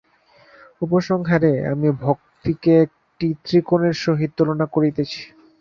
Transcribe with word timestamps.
উপসংহারে 0.81 1.53
আমি 1.71 1.89
ভক্তিকে 2.03 2.73
একটি 2.85 3.27
ত্রিকোণের 3.45 3.95
সহিত 4.03 4.31
তুলনা 4.37 4.65
করিতেছি। 4.67 5.21